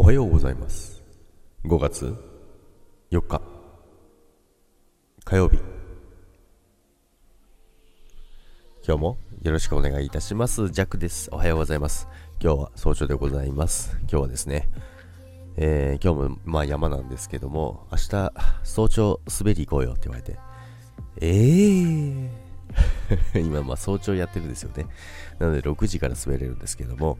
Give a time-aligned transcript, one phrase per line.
[0.00, 1.02] おはようございます。
[1.64, 2.14] 5月
[3.10, 3.42] 4日
[5.24, 5.58] 火曜日。
[8.86, 10.70] 今日もよろしくお願いいたします。
[10.70, 11.30] ジャックです。
[11.32, 12.06] おはようございます。
[12.40, 13.96] 今日は早朝でございます。
[14.02, 14.68] 今日はですね
[15.56, 20.38] えー、今日もまあ山なんですけども明日早朝滑り行こうよって言われて
[21.20, 22.30] えー。
[23.34, 24.86] 今ま早朝やってるんですよね。
[25.40, 27.18] なので6時から滑れるんですけども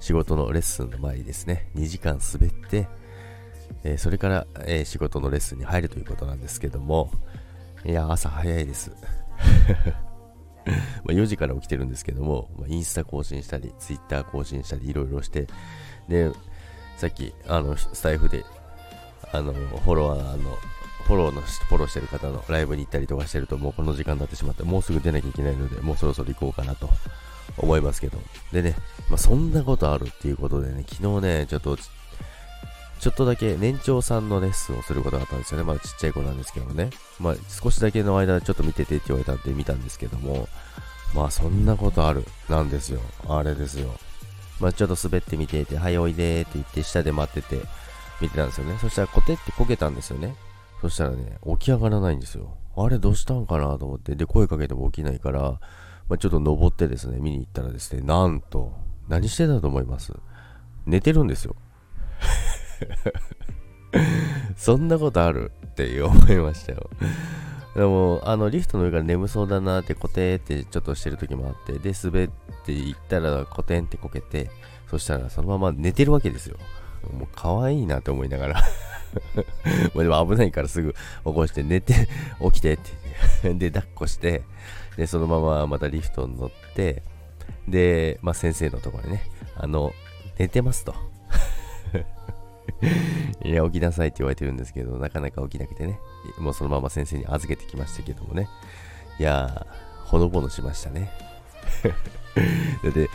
[0.00, 2.88] 仕事のレッスンの前にですね、2時間滑って、
[3.84, 7.10] えー、それから、えー、仕事のレッスンに入るということなんですけども、
[7.84, 8.90] いや、朝早いです。
[11.04, 15.46] ま4時から起きてるんですけども、まインスタ更新したり、ツイッター更新したり、いろいろして、
[16.08, 16.30] で、
[16.96, 18.44] さっき、あの、スタイフで、
[19.32, 20.56] あの、フォロワーの、
[21.04, 26.90] フォローの、フォローしてる方のライブに行ったりとかしてると、もうこの時間になってしまって、もうすぐ出なきゃいけないので、もうそろそろ行こうかなと
[27.58, 28.18] 思いますけど。
[28.52, 28.76] でね、
[29.08, 35.64] まあ、そんなことあるっていうことでね、昨日ね、ちょっと、ちょっとだけ年長さんのレッスンをすることがあったんですよね。
[35.64, 36.90] まだちっちゃい子なんですけどね。
[37.18, 40.48] まあ少しだけの間ちょっと見ててって言われたんで見たんですけども、
[41.14, 43.00] まあそんなことあるなんですよ。
[43.26, 43.94] あれですよ。
[44.60, 47.62] まあちょっと滑ってみてて、はい、おいでーって言って下で待ってて
[48.20, 48.76] 見てたんですよね。
[48.78, 50.36] そしたらコテってこけたんですよね。
[50.82, 52.54] そしたらね、起き上がらないんですよ。
[52.76, 55.58] あれどうしたんかなと思って、で声かけても起きないから、
[56.10, 58.74] まあ、ちょっと登ってですね、見に行ったらですね、なんと、
[59.08, 60.12] 何してたと思います？
[60.84, 61.54] 寝てるんですよ。
[64.56, 66.90] そんなことあるって思いましたよ。
[67.76, 72.30] でも、あの、リフトの上から眠そうだなって、コテってちょっとしてる時もあって、で、滑っ
[72.66, 74.50] ていったら、コテンってこけて、
[74.88, 76.56] そしたらそのまま寝てるわけですよ。
[77.16, 78.62] もう可愛いなって思いながら
[79.94, 82.08] まあでも危ないからすぐ起こして寝て、
[82.42, 82.78] 起きてっ
[83.42, 84.42] てで、抱っこして、
[84.96, 87.02] で、そのまままたリフトに乗って、
[87.68, 89.22] で、まあ先生のところにね、
[89.56, 89.92] あの、
[90.38, 90.94] 寝てますと。
[93.44, 95.98] いや、起きなさいって言われてるんですけど、なかなか起きなくてね、
[96.38, 98.48] もうそのまま先生に預けてきましたけどもね、
[99.18, 99.66] いや、
[100.06, 101.10] ほのぼのしましたね。
[102.94, 103.08] で、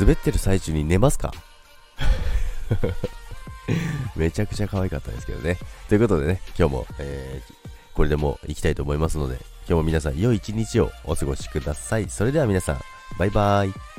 [0.00, 1.32] 滑ってる最中に寝ますか？
[4.16, 5.58] めちゃくちゃ可愛かったですけどね。
[5.88, 7.54] ということでね、今日も、えー、
[7.94, 9.36] これでも行きたいと思いますので、
[9.66, 12.08] 今日も皆さん良い一日をお過ごしください。
[12.08, 12.80] それでは皆さん、
[13.18, 13.93] バイバーイ。